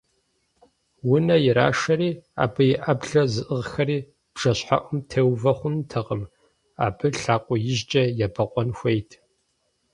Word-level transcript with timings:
Унэ 1.13 1.35
ирашэри, 1.47 2.09
абы 2.43 2.63
и 2.71 2.75
Ӏэблэр 2.83 3.27
зыӀыгъхэри 3.33 3.97
бжэщхьэӀум 4.33 4.97
теувэ 5.09 5.51
хъунутэкъым, 5.57 6.23
абы 6.85 7.05
лъакъуэ 7.21 7.57
ижькӀэ 7.71 8.03
ебэкъуэн 8.25 8.69
хуейт. 8.77 9.11